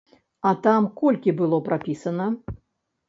А 0.51 0.53
там 0.67 0.87
колькі 1.01 1.35
было 1.41 1.61
прапісана? 1.71 2.31